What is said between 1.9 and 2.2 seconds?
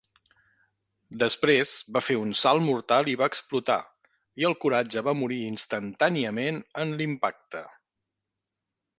va fer